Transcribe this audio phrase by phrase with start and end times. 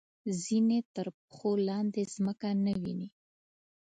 [0.43, 3.09] ځینې تر پښو لاندې ځمکه نه ویني.